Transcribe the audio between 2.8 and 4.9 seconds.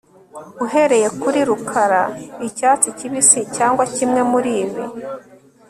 kibisi, cyangwa kimwe muribi